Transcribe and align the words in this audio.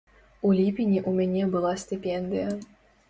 У 0.47 0.53
ліпені 0.59 0.97
ў 1.01 1.11
мяне 1.19 1.43
была 1.57 1.75
стыпендыя. 1.85 2.49